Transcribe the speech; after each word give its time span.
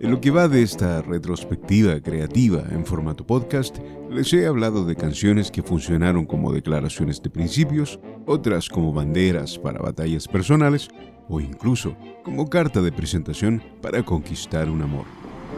En 0.00 0.10
lo 0.10 0.20
que 0.20 0.30
va 0.30 0.48
de 0.48 0.62
esta 0.62 1.00
retrospectiva 1.00 2.00
creativa 2.00 2.64
en 2.70 2.84
formato 2.84 3.24
podcast, 3.24 3.78
les 4.10 4.32
he 4.32 4.46
hablado 4.46 4.84
de 4.84 4.96
canciones 4.96 5.50
que 5.50 5.62
funcionaron 5.62 6.26
como 6.26 6.52
declaraciones 6.52 7.22
de 7.22 7.30
principios, 7.30 8.00
otras 8.26 8.68
como 8.68 8.92
banderas 8.92 9.58
para 9.58 9.78
batallas 9.78 10.26
personales 10.26 10.88
o 11.28 11.40
incluso 11.40 11.96
como 12.24 12.50
carta 12.50 12.82
de 12.82 12.90
presentación 12.92 13.62
para 13.80 14.02
conquistar 14.02 14.68
un 14.68 14.82
amor. 14.82 15.04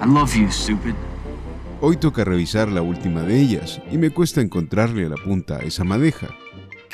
I 0.03 0.07
love 0.07 0.35
you, 0.35 0.51
stupid. 0.51 0.95
Hoy 1.81 1.97
toca 1.97 2.25
revisar 2.25 2.69
la 2.69 2.83
última 2.83 3.23
de 3.23 3.41
ellas 3.41 3.81
y 3.91 3.99
me 3.99 4.11
cuesta 4.11 4.41
encontrarle 4.41 5.09
la 5.09 5.17
punta 5.17 5.57
a 5.57 5.61
esa 5.61 5.85
madeja. 5.85 6.29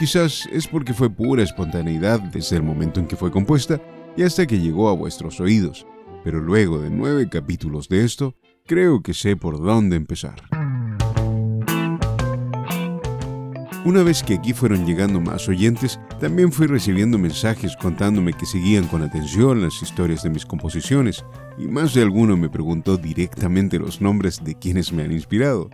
Quizás 0.01 0.49
es 0.51 0.67
porque 0.67 0.95
fue 0.95 1.11
pura 1.11 1.43
espontaneidad 1.43 2.21
desde 2.21 2.57
el 2.57 2.63
momento 2.63 3.01
en 3.01 3.07
que 3.07 3.17
fue 3.17 3.31
compuesta 3.31 3.79
y 4.17 4.23
hasta 4.23 4.47
que 4.47 4.59
llegó 4.59 4.89
a 4.89 4.95
vuestros 4.95 5.41
oídos, 5.41 5.87
pero 6.25 6.41
luego 6.41 6.79
de 6.79 6.89
nueve 6.89 7.29
capítulos 7.29 7.87
de 7.91 8.07
esto, 8.07 8.35
creo 8.65 9.03
que 9.03 9.13
sé 9.13 9.37
por 9.37 9.61
dónde 9.61 9.97
empezar. 9.97 10.41
Una 13.85 14.03
vez 14.03 14.23
que 14.23 14.37
aquí 14.37 14.55
fueron 14.55 14.87
llegando 14.87 15.21
más 15.21 15.47
oyentes, 15.51 16.01
también 16.19 16.51
fui 16.51 16.67
recibiendo 16.67 17.19
mensajes 17.19 17.77
contándome 17.77 18.33
que 18.33 18.47
seguían 18.47 18.87
con 18.87 19.03
atención 19.03 19.61
las 19.61 19.83
historias 19.83 20.23
de 20.23 20.31
mis 20.31 20.47
composiciones, 20.47 21.27
y 21.59 21.67
más 21.67 21.93
de 21.93 22.01
alguno 22.01 22.39
me 22.39 22.49
preguntó 22.49 22.97
directamente 22.97 23.79
los 23.79 24.01
nombres 24.01 24.43
de 24.43 24.55
quienes 24.55 24.95
me 24.95 25.03
han 25.03 25.13
inspirado. 25.13 25.69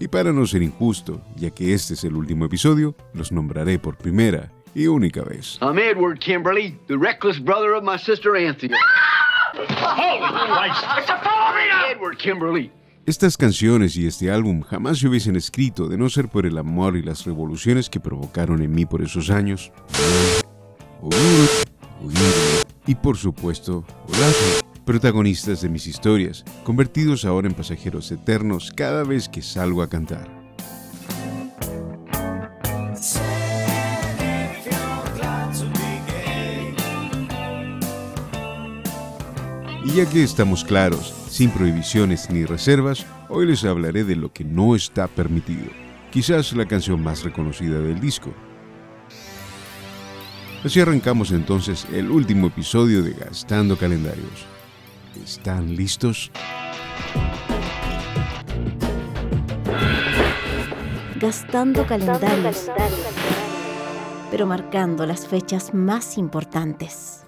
Y 0.00 0.08
para 0.08 0.32
no 0.32 0.46
ser 0.46 0.62
injusto, 0.62 1.20
ya 1.36 1.50
que 1.50 1.72
este 1.72 1.94
es 1.94 2.04
el 2.04 2.16
último 2.16 2.46
episodio, 2.46 2.94
los 3.12 3.30
nombraré 3.30 3.78
por 3.78 3.96
primera 3.96 4.50
y 4.74 4.86
única 4.88 5.22
vez. 5.22 5.58
I'm 5.60 5.78
Edward 5.78 6.18
Kimberly, 6.18 6.78
the 6.88 6.96
reckless 6.96 7.38
brother 7.38 7.74
of 7.74 7.84
my 7.84 7.96
sister 7.98 8.36
Anthea. 8.36 8.70
Edward 11.92 12.16
Kimberly. 12.16 12.72
Estas 13.06 13.36
canciones 13.36 13.96
y 13.96 14.06
este 14.06 14.30
álbum 14.30 14.62
jamás 14.62 14.98
se 14.98 15.06
hubiesen 15.06 15.36
escrito 15.36 15.88
de 15.88 15.98
no 15.98 16.08
ser 16.08 16.28
por 16.28 16.46
el 16.46 16.56
amor 16.56 16.96
y 16.96 17.02
las 17.02 17.26
revoluciones 17.26 17.90
que 17.90 18.00
provocaron 18.00 18.62
en 18.62 18.74
mí 18.74 18.86
por 18.86 19.02
esos 19.02 19.28
años. 19.28 19.70
Y 22.86 22.94
por 22.94 23.18
supuesto, 23.18 23.84
Olazo, 24.08 24.63
protagonistas 24.84 25.62
de 25.62 25.68
mis 25.68 25.86
historias, 25.86 26.44
convertidos 26.62 27.24
ahora 27.24 27.48
en 27.48 27.54
pasajeros 27.54 28.10
eternos 28.12 28.70
cada 28.74 29.02
vez 29.02 29.28
que 29.28 29.42
salgo 29.42 29.82
a 29.82 29.88
cantar. 29.88 30.28
Y 39.84 39.96
ya 39.96 40.08
que 40.08 40.22
estamos 40.22 40.64
claros, 40.64 41.14
sin 41.28 41.50
prohibiciones 41.50 42.30
ni 42.30 42.44
reservas, 42.44 43.06
hoy 43.28 43.46
les 43.46 43.64
hablaré 43.64 44.04
de 44.04 44.16
lo 44.16 44.32
que 44.32 44.44
no 44.44 44.74
está 44.74 45.08
permitido. 45.08 45.70
Quizás 46.10 46.52
la 46.54 46.66
canción 46.66 47.02
más 47.02 47.22
reconocida 47.22 47.78
del 47.80 48.00
disco. 48.00 48.32
Así 50.64 50.80
arrancamos 50.80 51.32
entonces 51.32 51.86
el 51.92 52.10
último 52.10 52.46
episodio 52.46 53.02
de 53.02 53.12
Gastando 53.12 53.76
Calendarios. 53.76 54.53
¿Están 55.22 55.74
listos? 55.74 56.30
Gastando 61.20 61.86
calendarios, 61.86 62.70
pero 64.30 64.46
marcando 64.46 65.06
las 65.06 65.26
fechas 65.26 65.72
más 65.72 66.18
importantes. 66.18 67.23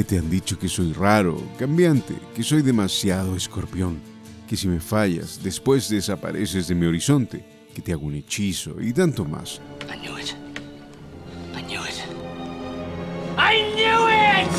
Que 0.00 0.04
te 0.04 0.18
han 0.18 0.30
dicho 0.30 0.58
que 0.58 0.66
soy 0.66 0.94
raro, 0.94 1.36
cambiante, 1.58 2.14
que 2.34 2.42
soy 2.42 2.62
demasiado 2.62 3.36
escorpión, 3.36 4.00
que 4.48 4.56
si 4.56 4.66
me 4.66 4.80
fallas, 4.80 5.38
después 5.42 5.90
desapareces 5.90 6.68
de 6.68 6.74
mi 6.74 6.86
horizonte, 6.86 7.44
que 7.74 7.82
te 7.82 7.92
hago 7.92 8.06
un 8.06 8.14
hechizo 8.14 8.80
y 8.80 8.94
tanto 8.94 9.26
más. 9.26 9.60
I 9.82 9.98
knew 9.98 10.18
it. 10.18 10.34
I 11.54 11.62
knew 11.64 11.82
it. 11.84 12.02
I 13.36 13.74
knew 13.74 14.08
it! 14.08 14.50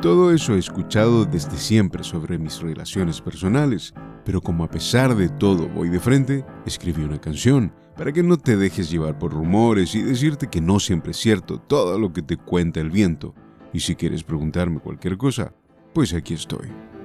Todo 0.00 0.32
eso 0.32 0.54
he 0.54 0.60
escuchado 0.60 1.24
desde 1.24 1.56
siempre 1.56 2.04
sobre 2.04 2.38
mis 2.38 2.60
relaciones 2.60 3.20
personales, 3.20 3.92
pero 4.26 4.40
como 4.40 4.64
a 4.64 4.68
pesar 4.68 5.14
de 5.14 5.28
todo 5.28 5.68
voy 5.68 5.88
de 5.88 6.00
frente, 6.00 6.44
escribí 6.66 7.04
una 7.04 7.20
canción 7.20 7.72
para 7.96 8.12
que 8.12 8.24
no 8.24 8.36
te 8.36 8.56
dejes 8.56 8.90
llevar 8.90 9.16
por 9.18 9.32
rumores 9.32 9.94
y 9.94 10.02
decirte 10.02 10.48
que 10.48 10.60
no 10.60 10.80
siempre 10.80 11.12
es 11.12 11.16
cierto 11.16 11.60
todo 11.60 11.96
lo 11.96 12.12
que 12.12 12.22
te 12.22 12.36
cuenta 12.36 12.80
el 12.80 12.90
viento. 12.90 13.34
Y 13.72 13.80
si 13.80 13.94
quieres 13.94 14.24
preguntarme 14.24 14.80
cualquier 14.80 15.16
cosa, 15.16 15.54
pues 15.94 16.12
aquí 16.12 16.34
estoy. 16.34 16.95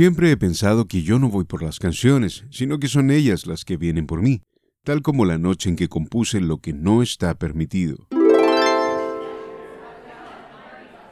Siempre 0.00 0.30
he 0.30 0.36
pensado 0.38 0.86
que 0.86 1.02
yo 1.02 1.18
no 1.18 1.28
voy 1.28 1.44
por 1.44 1.62
las 1.62 1.78
canciones, 1.78 2.46
sino 2.48 2.78
que 2.78 2.88
son 2.88 3.10
ellas 3.10 3.46
las 3.46 3.66
que 3.66 3.76
vienen 3.76 4.06
por 4.06 4.22
mí, 4.22 4.40
tal 4.82 5.02
como 5.02 5.26
la 5.26 5.36
noche 5.36 5.68
en 5.68 5.76
que 5.76 5.90
compuse 5.90 6.40
lo 6.40 6.56
que 6.56 6.72
no 6.72 7.02
está 7.02 7.34
permitido. 7.34 8.08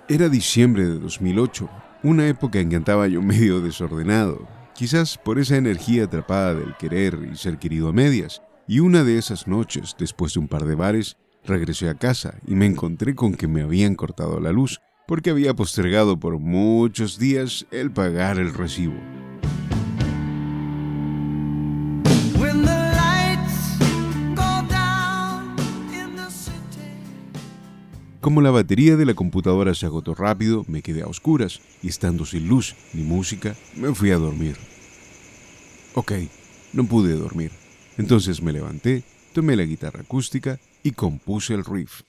Era 0.09 0.31
diciembre 0.31 0.87
de 0.87 0.99
2008, 1.01 1.69
una 2.03 2.29
época 2.29 2.61
en 2.61 2.71
que 2.71 2.77
andaba 2.77 3.07
yo 3.09 3.21
medio 3.35 3.61
desordenado, 3.61 4.49
quizás 4.75 5.19
por 5.19 5.39
esa 5.39 5.59
energía 5.59 6.05
atrapada 6.05 6.55
del 6.55 6.75
querer 6.79 7.29
y 7.31 7.37
ser 7.37 7.59
querido 7.59 7.91
a 7.91 7.93
medias, 7.93 8.41
y 8.67 8.81
una 8.81 9.05
de 9.05 9.19
esas 9.19 9.47
noches, 9.47 9.97
después 9.99 10.33
de 10.33 10.41
un 10.41 10.49
par 10.49 10.65
de 10.65 10.77
bares, 10.77 11.19
regresé 11.45 11.91
a 11.91 11.95
casa 11.95 12.39
y 12.47 12.55
me 12.55 12.65
encontré 12.65 13.15
con 13.15 13.35
que 13.35 13.49
me 13.49 13.61
habían 13.61 13.97
cortado 13.97 14.41
la 14.41 14.51
luz, 14.51 14.81
porque 15.09 15.31
había 15.31 15.55
postergado 15.55 16.21
por 16.21 16.39
muchos 16.39 17.19
días 17.19 17.65
el 17.71 17.91
pagar 17.91 18.39
el 18.39 18.53
recibo. 18.53 18.93
Como 28.21 28.43
la 28.43 28.51
batería 28.51 28.97
de 28.97 29.07
la 29.07 29.15
computadora 29.15 29.73
se 29.73 29.87
agotó 29.87 30.15
rápido, 30.15 30.67
me 30.69 30.83
quedé 30.83 31.01
a 31.01 31.07
oscuras 31.07 31.63
y 31.83 31.89
estando 31.89 32.27
sin 32.27 32.47
luz 32.47 32.77
ni 32.93 33.03
música, 33.03 33.57
me 33.77 33.95
fui 33.95 34.11
a 34.11 34.19
dormir. 34.19 34.57
Ok, 35.95 36.13
no 36.75 36.85
pude 36.85 37.15
dormir. 37.15 37.51
Entonces 37.97 38.43
me 38.43 38.53
levanté, 38.53 39.05
tomé 39.33 39.57
la 39.57 39.65
guitarra 39.65 40.03
acústica 40.03 40.61
y 40.83 40.91
compuse 40.91 41.55
el 41.55 41.65
riff. 41.65 42.03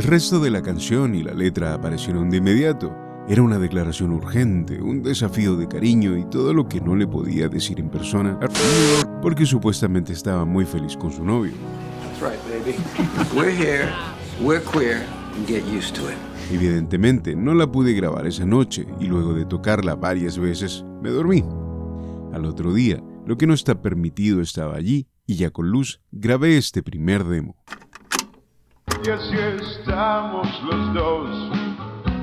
El 0.00 0.06
resto 0.06 0.40
de 0.40 0.48
la 0.48 0.62
canción 0.62 1.14
y 1.14 1.22
la 1.22 1.34
letra 1.34 1.74
aparecieron 1.74 2.30
de 2.30 2.38
inmediato. 2.38 2.90
Era 3.28 3.42
una 3.42 3.58
declaración 3.58 4.12
urgente, 4.12 4.80
un 4.80 5.02
desafío 5.02 5.56
de 5.56 5.68
cariño 5.68 6.16
y 6.16 6.24
todo 6.24 6.54
lo 6.54 6.66
que 6.66 6.80
no 6.80 6.96
le 6.96 7.06
podía 7.06 7.50
decir 7.50 7.78
en 7.78 7.90
persona, 7.90 8.38
porque 9.20 9.44
supuestamente 9.44 10.14
estaba 10.14 10.46
muy 10.46 10.64
feliz 10.64 10.96
con 10.96 11.12
su 11.12 11.22
novio. 11.22 11.52
Evidentemente, 16.50 17.36
no 17.36 17.52
la 17.52 17.70
pude 17.70 17.92
grabar 17.92 18.26
esa 18.26 18.46
noche 18.46 18.86
y 19.00 19.04
luego 19.04 19.34
de 19.34 19.44
tocarla 19.44 19.96
varias 19.96 20.38
veces, 20.38 20.82
me 21.02 21.10
dormí. 21.10 21.44
Al 22.32 22.46
otro 22.46 22.72
día, 22.72 23.04
lo 23.26 23.36
que 23.36 23.46
no 23.46 23.52
está 23.52 23.82
permitido 23.82 24.40
estaba 24.40 24.76
allí 24.76 25.08
y 25.26 25.34
ya 25.34 25.50
con 25.50 25.68
luz 25.68 26.00
grabé 26.10 26.56
este 26.56 26.82
primer 26.82 27.24
demo. 27.24 27.54
Y 29.02 29.08
así 29.08 29.34
estamos 29.34 30.46
los 30.62 30.94
dos, 30.94 31.30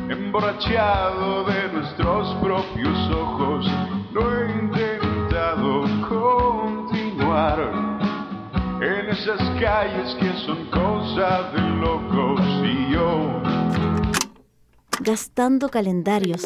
emborrachado 0.10 1.44
de 1.46 1.74
nuestros 1.74 2.36
propios 2.36 3.12
ojos. 3.12 3.66
No 4.14 4.22
he 4.32 4.52
intentado 4.62 5.82
continuar 6.08 7.60
en 8.80 9.10
esas 9.10 9.40
calles 9.60 10.16
que 10.20 10.32
son 10.46 10.70
cosa 10.70 11.52
de 11.52 11.62
locos 11.82 12.42
y 12.64 12.94
yo. 12.94 13.42
Gastando 15.00 15.70
calendarios. 15.70 16.44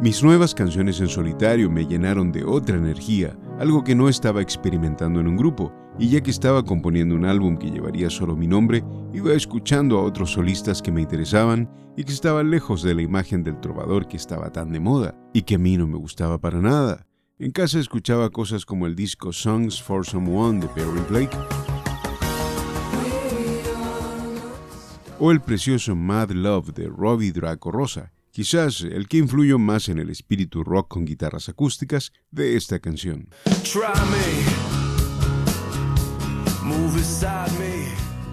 Mis 0.00 0.22
nuevas 0.22 0.54
canciones 0.54 1.00
en 1.00 1.08
solitario 1.08 1.68
me 1.68 1.84
llenaron 1.84 2.30
de 2.30 2.44
otra 2.44 2.76
energía, 2.76 3.36
algo 3.58 3.82
que 3.82 3.96
no 3.96 4.08
estaba 4.08 4.40
experimentando 4.40 5.18
en 5.18 5.26
un 5.26 5.36
grupo, 5.36 5.72
y 5.98 6.08
ya 6.08 6.20
que 6.20 6.30
estaba 6.30 6.64
componiendo 6.64 7.16
un 7.16 7.24
álbum 7.24 7.56
que 7.56 7.72
llevaría 7.72 8.08
solo 8.08 8.36
mi 8.36 8.46
nombre, 8.46 8.84
iba 9.12 9.32
escuchando 9.32 9.98
a 9.98 10.02
otros 10.02 10.30
solistas 10.30 10.82
que 10.82 10.92
me 10.92 11.00
interesaban 11.00 11.68
y 11.96 12.04
que 12.04 12.12
estaban 12.12 12.48
lejos 12.48 12.84
de 12.84 12.94
la 12.94 13.02
imagen 13.02 13.42
del 13.42 13.58
trovador 13.58 14.06
que 14.06 14.16
estaba 14.16 14.52
tan 14.52 14.70
de 14.70 14.78
moda 14.78 15.16
y 15.34 15.42
que 15.42 15.56
a 15.56 15.58
mí 15.58 15.76
no 15.76 15.88
me 15.88 15.98
gustaba 15.98 16.38
para 16.38 16.60
nada. 16.60 17.08
En 17.40 17.50
casa 17.50 17.80
escuchaba 17.80 18.30
cosas 18.30 18.64
como 18.64 18.86
el 18.86 18.94
disco 18.94 19.32
Songs 19.32 19.82
for 19.82 20.06
Someone 20.06 20.60
de 20.60 20.68
Perry 20.68 21.02
Blake 21.10 21.36
o 25.18 25.32
el 25.32 25.40
precioso 25.40 25.96
Mad 25.96 26.30
Love 26.30 26.72
de 26.72 26.86
Robbie 26.86 27.32
Draco 27.32 27.72
Rosa, 27.72 28.12
quizás 28.38 28.82
el 28.82 29.08
que 29.08 29.16
influyó 29.16 29.58
más 29.58 29.88
en 29.88 29.98
el 29.98 30.10
espíritu 30.10 30.62
rock 30.62 30.86
con 30.86 31.04
guitarras 31.04 31.48
acústicas 31.48 32.12
de 32.30 32.56
esta 32.56 32.78
canción. 32.78 33.30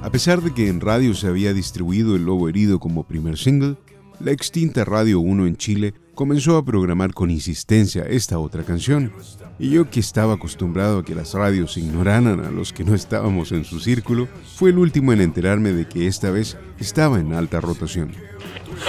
A 0.03 0.11
pesar 0.11 0.43
de 0.43 0.53
que 0.53 0.67
en 0.67 0.79
radio 0.79 1.15
se 1.15 1.25
había 1.25 1.55
distribuido 1.55 2.15
El 2.15 2.25
Lobo 2.25 2.47
Herido 2.47 2.79
como 2.79 3.07
primer 3.07 3.39
single, 3.39 3.77
la 4.19 4.31
extinta 4.31 4.85
Radio 4.85 5.19
1 5.19 5.47
en 5.47 5.57
Chile 5.57 5.93
comenzó 6.13 6.57
a 6.57 6.65
programar 6.65 7.13
con 7.13 7.29
insistencia 7.29 8.03
esta 8.03 8.39
otra 8.39 8.63
canción. 8.63 9.11
Y 9.59 9.69
yo 9.69 9.89
que 9.89 9.99
estaba 9.99 10.33
acostumbrado 10.33 10.99
a 10.99 11.05
que 11.05 11.15
las 11.15 11.33
radios 11.33 11.77
ignoraran 11.77 12.39
a 12.43 12.51
los 12.51 12.73
que 12.73 12.83
no 12.83 12.95
estábamos 12.95 13.51
en 13.51 13.63
su 13.63 13.79
círculo, 13.79 14.27
fue 14.55 14.69
el 14.69 14.77
último 14.77 15.13
en 15.13 15.21
enterarme 15.21 15.71
de 15.71 15.87
que 15.87 16.07
esta 16.07 16.31
vez 16.31 16.57
estaba 16.79 17.19
en 17.19 17.33
alta 17.33 17.61
rotación. 17.61 18.11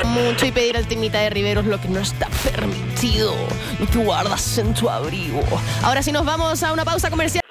Mucho 0.05 0.46
y 0.46 0.52
pedir 0.52 0.76
al 0.76 0.88
timita 0.88 1.20
de 1.20 1.31
Riveros 1.31 1.67
lo 1.67 1.81
que 1.81 1.88
no 1.88 2.00
está 2.00 2.29
permitido, 2.43 3.32
lo 3.79 3.87
que 3.87 3.99
guardas 3.99 4.58
en 4.58 4.75
tu 4.75 4.88
abrigo. 4.88 5.40
Ahora 5.82 6.02
sí 6.02 6.11
nos 6.11 6.25
vamos 6.25 6.62
a 6.62 6.72
una 6.72 6.84
pausa 6.84 7.11
comercial. 7.11 7.45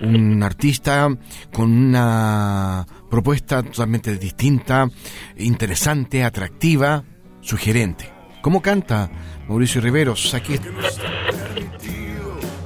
Un 0.00 0.42
artista 0.42 1.08
con 1.52 1.70
una 1.70 2.86
propuesta 3.10 3.62
totalmente 3.62 4.16
distinta, 4.16 4.88
interesante, 5.36 6.24
atractiva, 6.24 7.04
sugerente. 7.40 8.12
¿Cómo 8.42 8.62
canta 8.62 9.10
Mauricio 9.48 9.80
Riveros? 9.80 10.32
Aquí 10.34 10.54
Lo 10.54 10.60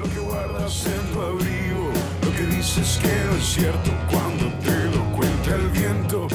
que 0.09 0.21
guardas 0.21 0.87
en 0.87 1.13
tu 1.13 1.21
abrigo, 1.21 1.91
lo 2.23 2.33
que 2.33 2.57
dices 2.57 3.01
que 3.03 3.09
no 3.27 3.37
es 3.37 3.45
cierto 3.45 3.91
cuando 4.11 4.47
te 4.59 4.97
lo 4.97 5.05
cuenta 5.17 5.57
el 5.57 5.69
viento. 5.71 6.29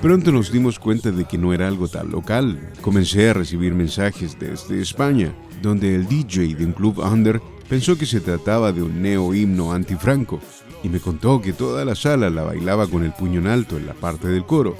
Pronto 0.00 0.32
nos 0.32 0.52
dimos 0.52 0.78
cuenta 0.78 1.10
de 1.10 1.24
que 1.24 1.38
no 1.38 1.54
era 1.54 1.66
algo 1.66 1.88
tan 1.88 2.10
local. 2.10 2.72
Comencé 2.82 3.30
a 3.30 3.32
recibir 3.32 3.74
mensajes 3.74 4.38
desde 4.38 4.80
España, 4.80 5.34
donde 5.62 5.94
el 5.94 6.06
DJ 6.06 6.54
de 6.54 6.66
un 6.66 6.72
club 6.72 6.98
under 6.98 7.40
pensó 7.74 7.98
que 7.98 8.06
se 8.06 8.20
trataba 8.20 8.70
de 8.70 8.80
un 8.80 9.02
neo 9.02 9.34
himno 9.34 9.72
antifranco 9.72 10.38
y 10.84 10.88
me 10.88 11.00
contó 11.00 11.42
que 11.42 11.52
toda 11.52 11.84
la 11.84 11.96
sala 11.96 12.30
la 12.30 12.44
bailaba 12.44 12.86
con 12.86 13.02
el 13.02 13.12
puño 13.12 13.40
en 13.40 13.48
alto 13.48 13.76
en 13.76 13.84
la 13.84 13.94
parte 13.94 14.28
del 14.28 14.46
coro. 14.46 14.76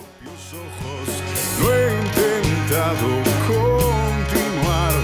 No 1.60 1.72
he 1.72 1.92
intentado 2.06 3.08
continuar 3.48 4.94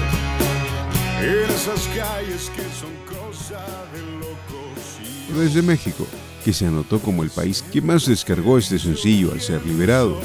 en 1.21 1.51
esas 1.51 1.89
calles 1.89 2.53
que 2.55 2.63
son 2.79 2.95
cosa 3.09 3.67
de 3.93 4.03
locos. 4.21 5.01
y 5.29 5.33
Desde 5.33 5.61
México, 5.61 6.07
que 6.45 6.53
se 6.53 6.67
anotó 6.69 7.01
como 7.01 7.25
el 7.25 7.31
país 7.31 7.61
que 7.73 7.83
más 7.83 8.07
descargó 8.07 8.57
este 8.57 8.79
sencillo 8.79 9.33
al 9.33 9.41
ser 9.41 9.67
liberado. 9.67 10.21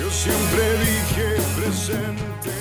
Yo 0.00 0.10
siempre 0.10 0.62
dije 0.78 1.36
presente. 1.60 2.57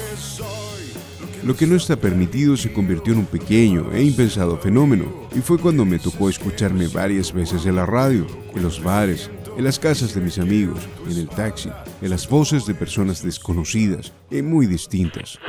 Lo 1.48 1.56
que 1.56 1.66
no 1.66 1.78
está 1.78 1.96
permitido 1.96 2.58
se 2.58 2.74
convirtió 2.74 3.14
en 3.14 3.20
un 3.20 3.26
pequeño 3.26 3.94
e 3.94 4.04
impensado 4.04 4.58
fenómeno, 4.58 5.06
y 5.34 5.40
fue 5.40 5.58
cuando 5.58 5.86
me 5.86 5.98
tocó 5.98 6.28
escucharme 6.28 6.90
varias 6.90 7.32
veces 7.32 7.66
en 7.66 7.78
la 7.78 7.86
radio, 7.86 8.28
en 8.54 8.62
los 8.62 8.84
bares, 8.84 9.32
en 9.58 9.64
las 9.64 9.80
casas 9.80 10.14
de 10.14 10.20
mis 10.20 10.40
amigos, 10.40 10.78
en 11.10 11.18
el 11.18 11.30
taxi, 11.30 11.70
en 12.02 12.10
las 12.10 12.28
voces 12.28 12.66
de 12.66 12.74
personas 12.74 13.24
desconocidas 13.24 14.12
y 14.30 14.42
muy 14.42 14.66
distintas. 14.66 15.40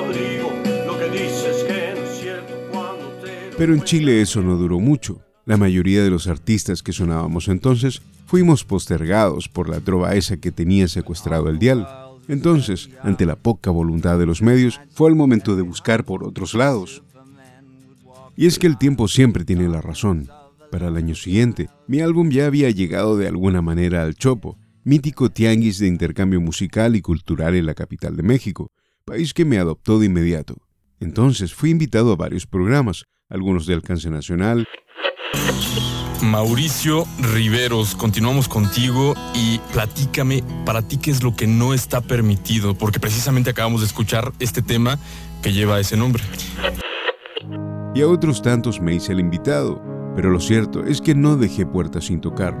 Lo 0.00 0.37
Pero 3.58 3.74
en 3.74 3.82
Chile 3.82 4.20
eso 4.20 4.40
no 4.40 4.56
duró 4.56 4.78
mucho. 4.78 5.20
La 5.44 5.56
mayoría 5.56 6.04
de 6.04 6.10
los 6.10 6.28
artistas 6.28 6.80
que 6.80 6.92
sonábamos 6.92 7.48
entonces 7.48 8.00
fuimos 8.26 8.64
postergados 8.64 9.48
por 9.48 9.68
la 9.68 9.80
trova 9.80 10.14
esa 10.14 10.36
que 10.36 10.52
tenía 10.52 10.86
secuestrado 10.86 11.48
el 11.48 11.58
dial. 11.58 11.88
Entonces, 12.28 12.88
ante 13.02 13.26
la 13.26 13.34
poca 13.34 13.72
voluntad 13.72 14.16
de 14.16 14.26
los 14.26 14.42
medios, 14.42 14.80
fue 14.92 15.10
el 15.10 15.16
momento 15.16 15.56
de 15.56 15.62
buscar 15.62 16.04
por 16.04 16.22
otros 16.22 16.54
lados. 16.54 17.02
Y 18.36 18.46
es 18.46 18.60
que 18.60 18.68
el 18.68 18.78
tiempo 18.78 19.08
siempre 19.08 19.44
tiene 19.44 19.66
la 19.68 19.80
razón. 19.80 20.28
Para 20.70 20.86
el 20.86 20.96
año 20.96 21.16
siguiente, 21.16 21.68
mi 21.88 22.00
álbum 22.00 22.30
ya 22.30 22.46
había 22.46 22.70
llegado 22.70 23.16
de 23.16 23.26
alguna 23.26 23.60
manera 23.60 24.04
al 24.04 24.14
Chopo, 24.14 24.56
mítico 24.84 25.30
tianguis 25.30 25.78
de 25.78 25.88
intercambio 25.88 26.40
musical 26.40 26.94
y 26.94 27.00
cultural 27.00 27.56
en 27.56 27.66
la 27.66 27.74
capital 27.74 28.16
de 28.16 28.22
México, 28.22 28.70
país 29.04 29.34
que 29.34 29.44
me 29.44 29.58
adoptó 29.58 29.98
de 29.98 30.06
inmediato. 30.06 30.56
Entonces 31.00 31.54
fui 31.54 31.70
invitado 31.70 32.12
a 32.12 32.16
varios 32.16 32.46
programas, 32.46 33.04
algunos 33.28 33.66
de 33.66 33.74
alcance 33.74 34.10
nacional, 34.10 34.66
Mauricio 36.22 37.06
Riveros, 37.32 37.94
continuamos 37.94 38.48
contigo 38.48 39.14
y 39.34 39.60
platícame 39.72 40.42
para 40.66 40.82
ti 40.82 40.98
qué 40.98 41.10
es 41.10 41.22
lo 41.22 41.34
que 41.36 41.46
no 41.46 41.74
está 41.74 42.00
permitido, 42.00 42.74
porque 42.74 42.98
precisamente 42.98 43.50
acabamos 43.50 43.82
de 43.82 43.86
escuchar 43.86 44.32
este 44.40 44.60
tema 44.60 44.98
que 45.42 45.52
lleva 45.52 45.78
ese 45.78 45.96
nombre. 45.96 46.22
y 47.94 48.00
a 48.00 48.08
otros 48.08 48.42
tantos 48.42 48.80
me 48.80 48.94
hice 48.94 49.12
el 49.12 49.20
invitado, 49.20 49.82
pero 50.16 50.30
lo 50.30 50.40
cierto 50.40 50.84
es 50.84 51.00
que 51.00 51.14
no 51.14 51.36
dejé 51.36 51.66
puertas 51.66 52.06
sin 52.06 52.20
tocar. 52.20 52.54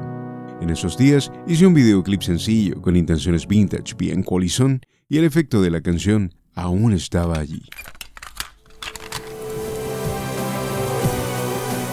En 0.60 0.70
esos 0.70 0.96
días 0.96 1.30
hice 1.46 1.66
un 1.66 1.74
videoclip 1.74 2.22
sencillo 2.22 2.80
con 2.80 2.96
intenciones 2.96 3.46
vintage 3.46 3.94
bien 3.96 4.22
colizón 4.22 4.80
y 5.08 5.18
el 5.18 5.24
efecto 5.24 5.62
de 5.62 5.70
la 5.70 5.80
canción 5.80 6.32
aún 6.54 6.92
estaba 6.92 7.38
allí. 7.38 7.62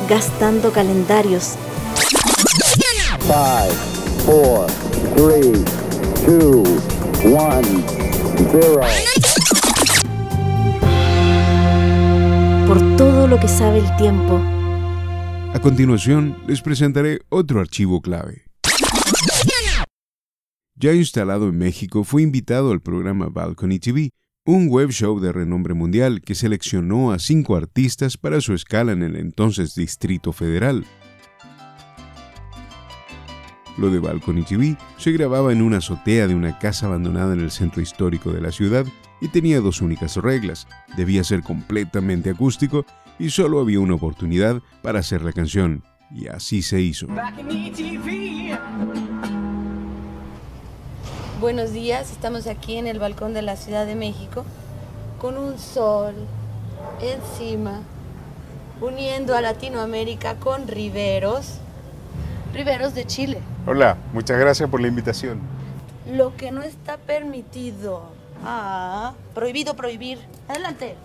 Gastando 0.08 0.72
calendarios. 0.72 1.56
Five, 3.22 3.74
four, 4.24 4.68
three, 5.16 5.64
two, 6.26 6.64
one, 7.34 7.84
zero. 8.52 8.82
Por 12.68 12.98
todo 12.98 13.28
lo 13.28 13.40
que 13.40 13.48
sabe 13.48 13.80
el 13.80 13.96
tiempo. 13.96 14.40
A 15.54 15.60
continuación 15.60 16.38
les 16.46 16.62
presentaré 16.62 17.22
otro 17.30 17.60
archivo 17.60 18.02
clave. 18.02 18.44
Ya 20.76 20.94
instalado 20.94 21.48
en 21.48 21.58
México, 21.58 22.04
fue 22.04 22.22
invitado 22.22 22.72
al 22.72 22.82
programa 22.82 23.30
Balcony 23.30 23.80
TV, 23.80 24.12
un 24.48 24.68
web 24.70 24.92
show 24.92 25.20
de 25.20 25.32
renombre 25.32 25.74
mundial 25.74 26.22
que 26.22 26.36
seleccionó 26.36 27.12
a 27.12 27.18
cinco 27.18 27.56
artistas 27.56 28.16
para 28.16 28.40
su 28.42 28.54
escala 28.54 28.92
en 28.92 29.02
el 29.02 29.16
entonces 29.16 29.74
Distrito 29.74 30.32
Federal. 30.34 30.86
Lo 33.78 33.90
de 33.90 34.00
Balcony 34.00 34.44
TV 34.44 34.78
se 34.98 35.12
grababa 35.12 35.52
en 35.52 35.64
una 35.64 35.78
azotea 35.78 36.28
de 36.28 36.36
una 36.36 36.60
casa 36.60 36.86
abandonada 36.86 37.34
en 37.34 37.42
el 37.42 37.50
centro 37.50 37.82
histórico 37.82 38.32
de 38.32 38.42
la 38.42 38.52
ciudad 38.52 38.86
y 39.20 39.30
tenía 39.30 39.60
dos 39.62 39.82
únicas 39.82 40.16
reglas. 40.18 40.68
Debía 40.96 41.24
ser 41.24 41.42
completamente 41.42 42.30
acústico 42.30 42.86
y 43.18 43.32
solo 43.32 43.60
había 43.60 43.80
una 43.80 43.96
oportunidad 43.96 44.62
para 44.84 45.00
hacer 45.00 45.24
la 45.24 45.34
canción. 45.34 45.84
Y 46.12 46.28
así 46.28 46.62
se 46.62 46.80
hizo. 46.80 47.08
Buenos 51.46 51.74
días, 51.74 52.12
estamos 52.12 52.48
aquí 52.48 52.75
en 52.78 52.88
el 52.88 52.98
balcón 52.98 53.36
de 53.36 53.44
la 53.44 53.56
Ciudad 53.56 53.86
de 53.86 53.94
México 53.94 54.44
con 55.22 55.38
un 55.38 55.60
sol 55.60 56.16
encima, 57.00 57.82
uniendo 58.82 59.36
a 59.36 59.42
Latinoamérica 59.42 60.38
con 60.38 60.68
Riveros, 60.68 61.60
Riveros 62.52 62.96
de 62.96 63.06
Chile. 63.06 63.42
Hola, 63.68 63.96
muchas 64.12 64.40
gracias 64.40 64.68
por 64.68 64.82
la 64.82 64.88
invitación. 64.88 65.40
lo 66.12 66.36
que 66.36 66.50
no 66.52 66.64
está 66.64 66.98
permitido. 66.98 68.02
Ah, 68.44 69.14
prohibido 69.36 69.75
prohibir. 69.75 70.18
Adelante. 70.48 70.96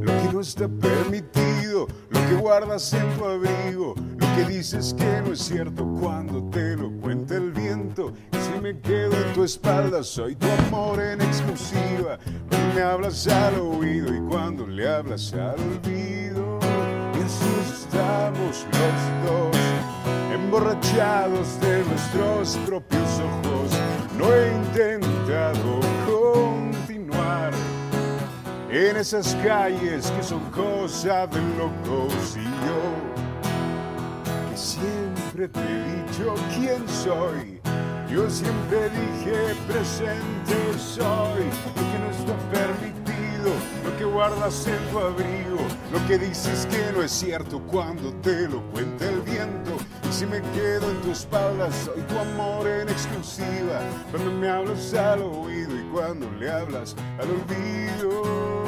Lo 0.00 0.22
que 0.22 0.32
no 0.32 0.40
está 0.40 0.66
permitido, 0.66 1.86
lo 2.08 2.20
que 2.26 2.34
guardas 2.34 2.92
en 2.94 3.16
tu 3.16 3.24
abrigo, 3.24 3.94
que 4.36 4.44
dices 4.44 4.94
que 4.96 5.22
no 5.22 5.32
es 5.32 5.40
cierto 5.40 5.86
cuando 6.00 6.42
te 6.50 6.76
lo 6.76 6.90
cuenta 7.00 7.36
el 7.36 7.52
viento. 7.52 8.12
Si 8.32 8.60
me 8.60 8.78
quedo 8.80 9.12
en 9.12 9.32
tu 9.34 9.44
espalda, 9.44 10.02
soy 10.02 10.34
tu 10.36 10.46
amor 10.66 11.00
en 11.00 11.20
exclusiva. 11.20 12.18
Me 12.74 12.82
hablas 12.82 13.26
al 13.26 13.58
oído 13.58 14.14
y 14.14 14.20
cuando 14.28 14.66
le 14.66 14.88
hablas 14.88 15.32
al 15.32 15.58
olvido. 15.58 16.58
Y 17.18 17.22
así 17.22 17.72
estamos 17.72 18.66
los 18.72 19.30
dos, 19.30 19.56
emborrachados 20.32 21.60
de 21.60 21.84
nuestros 21.84 22.56
propios 22.66 23.20
ojos. 23.20 23.70
No 24.18 24.32
he 24.34 24.52
intentado 24.54 25.80
continuar 26.06 27.52
en 28.70 28.96
esas 28.96 29.34
calles 29.36 30.10
que 30.10 30.22
son 30.22 30.40
cosa 30.50 31.26
de 31.26 31.40
locos 31.56 32.36
y 32.36 32.44
yo 32.44 33.09
te 35.48 35.60
he 35.60 36.02
dicho 36.02 36.34
quién 36.54 36.86
soy. 36.88 37.60
Yo 38.10 38.28
siempre 38.28 38.90
dije 38.90 39.54
presente 39.68 40.78
soy, 40.78 41.44
lo 41.66 41.74
que 41.74 41.98
no 41.98 42.10
está 42.10 42.36
permitido, 42.50 43.52
lo 43.84 43.96
que 43.96 44.04
guardas 44.04 44.66
en 44.66 44.90
tu 44.90 44.98
abrigo, 44.98 45.60
lo 45.92 46.06
que 46.08 46.18
dices 46.18 46.66
que 46.66 46.92
no 46.92 47.02
es 47.02 47.12
cierto 47.12 47.60
cuando 47.68 48.12
te 48.14 48.48
lo 48.48 48.60
cuenta 48.72 49.08
el 49.08 49.20
viento. 49.20 49.76
Y 50.08 50.12
si 50.12 50.26
me 50.26 50.42
quedo 50.52 50.90
en 50.90 51.00
tu 51.02 51.12
espalda, 51.12 51.70
soy 51.72 52.02
tu 52.02 52.18
amor 52.18 52.66
en 52.66 52.88
exclusiva, 52.88 53.80
cuando 54.10 54.32
me 54.32 54.48
hablas 54.48 54.92
al 54.94 55.22
oído 55.22 55.76
y 55.76 55.88
cuando 55.92 56.28
le 56.32 56.50
hablas 56.50 56.96
al 57.18 57.30
olvido. 57.30 58.59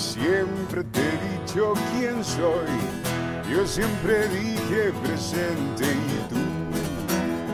Siempre 0.00 0.82
te 0.84 1.00
he 1.00 1.38
dicho 1.38 1.74
quién 1.92 2.24
soy, 2.24 3.52
yo 3.52 3.66
siempre 3.66 4.28
dije 4.28 4.92
presente 5.04 5.84
y 5.84 6.32
tú, 6.32 6.40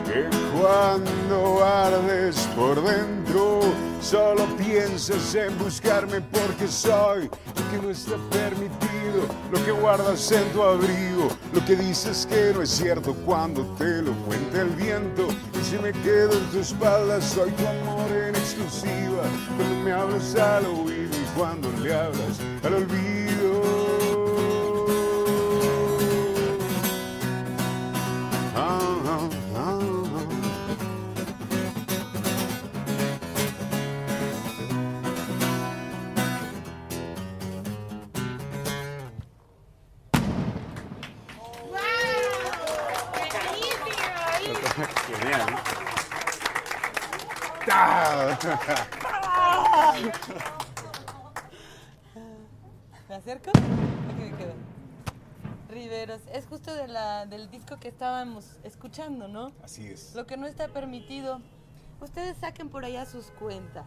que 0.05 0.29
cuando 0.57 1.63
ardes 1.63 2.37
por 2.55 2.81
dentro, 2.81 3.59
solo 4.01 4.45
piensas 4.55 5.35
en 5.35 5.57
buscarme 5.57 6.21
porque 6.21 6.69
soy 6.69 7.25
lo 7.25 7.71
que 7.71 7.85
no 7.85 7.89
está 7.89 8.15
permitido, 8.31 9.27
lo 9.51 9.65
que 9.65 9.71
guardas 9.71 10.31
en 10.31 10.49
tu 10.53 10.63
abrigo, 10.63 11.27
lo 11.53 11.65
que 11.65 11.75
dices 11.75 12.25
que 12.25 12.53
no 12.53 12.61
es 12.61 12.69
cierto 12.69 13.13
cuando 13.25 13.63
te 13.77 14.01
lo 14.01 14.13
cuenta 14.25 14.61
el 14.61 14.69
viento. 14.69 15.27
Y 15.59 15.65
si 15.65 15.77
me 15.79 15.91
quedo 15.91 16.31
en 16.31 16.45
tu 16.51 16.59
espalda, 16.59 17.19
soy 17.21 17.51
tu 17.51 17.67
amor 17.67 18.26
exclusiva, 18.47 19.23
cuando 19.57 19.83
me 19.83 19.91
hablas 19.91 20.35
al 20.35 20.65
oído 20.67 21.17
y 21.17 21.37
cuando 21.37 21.69
le 21.83 21.93
hablas 21.93 22.39
al 22.63 22.73
olvido. 22.75 23.76
¿Me 53.07 53.15
acerco? 53.15 53.51
Aquí 53.51 54.19
me 54.19 54.35
quedo. 54.37 54.53
Riveros, 55.69 56.21
es 56.33 56.45
justo 56.45 56.73
de 56.73 56.87
la, 56.87 57.25
del 57.25 57.49
disco 57.49 57.77
que 57.79 57.87
estábamos 57.87 58.57
escuchando, 58.63 59.27
¿no? 59.27 59.53
Así 59.63 59.87
es. 59.87 60.13
Lo 60.15 60.25
que 60.25 60.35
no 60.37 60.45
está 60.45 60.67
permitido. 60.67 61.41
Ustedes 62.01 62.37
saquen 62.37 62.69
por 62.69 62.83
allá 62.83 63.05
sus 63.05 63.27
cuentas. 63.31 63.85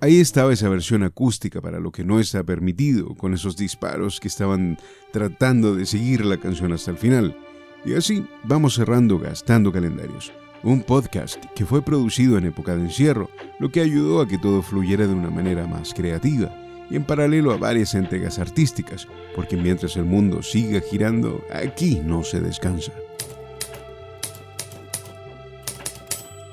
Ahí 0.00 0.20
estaba 0.20 0.52
esa 0.52 0.68
versión 0.68 1.02
acústica 1.02 1.60
para 1.60 1.80
lo 1.80 1.90
que 1.90 2.04
no 2.04 2.20
está 2.20 2.44
permitido, 2.44 3.14
con 3.14 3.34
esos 3.34 3.56
disparos 3.56 4.20
que 4.20 4.28
estaban 4.28 4.78
tratando 5.12 5.74
de 5.74 5.86
seguir 5.86 6.24
la 6.24 6.38
canción 6.38 6.72
hasta 6.72 6.90
el 6.90 6.98
final. 6.98 7.36
Y 7.84 7.94
así 7.94 8.26
vamos 8.44 8.74
cerrando 8.74 9.18
Gastando 9.18 9.72
Calendarios, 9.72 10.32
un 10.64 10.82
podcast 10.82 11.44
que 11.54 11.66
fue 11.66 11.82
producido 11.82 12.38
en 12.38 12.46
época 12.46 12.74
de 12.74 12.82
encierro, 12.82 13.28
lo 13.58 13.70
que 13.70 13.80
ayudó 13.80 14.20
a 14.20 14.26
que 14.26 14.38
todo 14.38 14.62
fluyera 14.62 15.06
de 15.06 15.12
una 15.12 15.30
manera 15.30 15.66
más 15.66 15.92
creativa 15.92 16.50
y 16.90 16.96
en 16.96 17.04
paralelo 17.04 17.52
a 17.52 17.56
varias 17.56 17.94
entregas 17.94 18.38
artísticas, 18.38 19.06
porque 19.34 19.56
mientras 19.56 19.96
el 19.96 20.04
mundo 20.04 20.42
siga 20.42 20.80
girando, 20.80 21.42
aquí 21.52 22.00
no 22.02 22.24
se 22.24 22.40
descansa. 22.40 22.92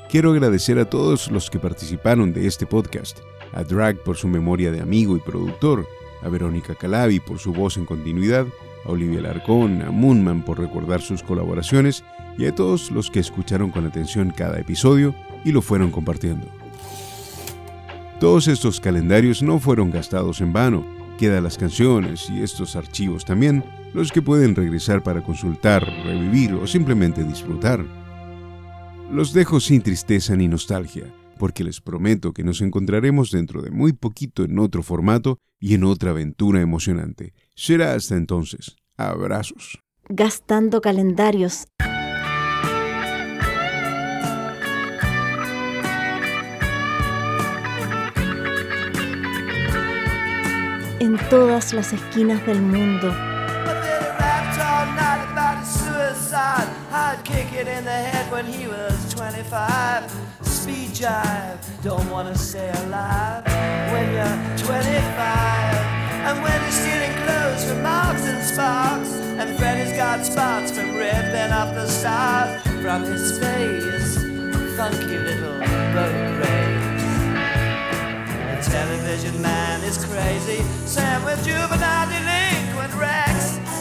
Quiero 0.09 0.31
agradecer 0.31 0.77
a 0.77 0.89
todos 0.89 1.31
los 1.31 1.49
que 1.49 1.59
participaron 1.59 2.33
de 2.33 2.47
este 2.47 2.65
podcast, 2.65 3.19
a 3.53 3.63
Drag 3.63 3.97
por 4.03 4.17
su 4.17 4.27
memoria 4.27 4.71
de 4.71 4.81
amigo 4.81 5.15
y 5.15 5.21
productor, 5.21 5.87
a 6.21 6.27
Verónica 6.27 6.75
Calabi 6.75 7.21
por 7.21 7.39
su 7.39 7.53
voz 7.53 7.77
en 7.77 7.85
continuidad, 7.85 8.45
a 8.85 8.89
Olivia 8.91 9.21
Larcón, 9.21 9.81
a 9.81 9.91
Moonman 9.91 10.43
por 10.43 10.59
recordar 10.59 11.01
sus 11.01 11.23
colaboraciones 11.23 12.03
y 12.41 12.47
a 12.47 12.55
todos 12.55 12.89
los 12.89 13.11
que 13.11 13.19
escucharon 13.19 13.69
con 13.69 13.85
atención 13.85 14.33
cada 14.35 14.59
episodio 14.59 15.13
y 15.45 15.51
lo 15.51 15.61
fueron 15.61 15.91
compartiendo. 15.91 16.47
Todos 18.19 18.47
estos 18.47 18.79
calendarios 18.79 19.43
no 19.43 19.59
fueron 19.59 19.91
gastados 19.91 20.41
en 20.41 20.51
vano, 20.51 20.83
quedan 21.19 21.43
las 21.43 21.59
canciones 21.59 22.31
y 22.31 22.41
estos 22.41 22.75
archivos 22.75 23.25
también, 23.25 23.63
los 23.93 24.11
que 24.11 24.23
pueden 24.23 24.55
regresar 24.55 25.03
para 25.03 25.21
consultar, 25.21 25.85
revivir 25.85 26.53
o 26.55 26.65
simplemente 26.65 27.23
disfrutar. 27.23 27.85
Los 29.11 29.33
dejo 29.33 29.59
sin 29.59 29.83
tristeza 29.83 30.35
ni 30.35 30.47
nostalgia, 30.47 31.05
porque 31.37 31.63
les 31.63 31.79
prometo 31.79 32.33
que 32.33 32.43
nos 32.43 32.61
encontraremos 32.61 33.29
dentro 33.29 33.61
de 33.61 33.69
muy 33.69 33.93
poquito 33.93 34.43
en 34.43 34.57
otro 34.57 34.81
formato 34.81 35.37
y 35.59 35.75
en 35.75 35.83
otra 35.83 36.09
aventura 36.09 36.59
emocionante. 36.59 37.35
Será 37.53 37.93
hasta 37.93 38.15
entonces. 38.15 38.77
Abrazos. 38.97 39.79
Gastando 40.09 40.81
calendarios. 40.81 41.67
Wanna 62.11 62.37
stay 62.37 62.69
alive 62.85 63.43
when 63.91 64.13
you're 64.13 64.57
25. 64.57 65.75
And 66.27 66.43
when 66.43 66.71
stealing 66.71 67.15
clothes 67.23 67.63
from 67.65 67.81
Marks 67.81 68.25
and 68.27 68.43
Sparks, 68.43 69.11
and 69.39 69.57
Freddy's 69.57 69.97
got 69.97 70.23
spots 70.23 70.71
from 70.71 70.95
ripping 70.95 71.51
the 71.73 71.87
stars 71.87 72.61
from 72.83 73.01
his 73.03 73.39
face. 73.39 74.17
Funky 74.77 75.17
little. 75.17 75.57
The 75.95 76.30
television 78.71 79.41
man 79.41 79.83
is 79.83 79.97
crazy, 80.05 80.63
Sam 80.85 81.25
with 81.25 81.43
juvenile 81.43 82.07
delinquent 82.07 82.93
Rex. 82.95 83.80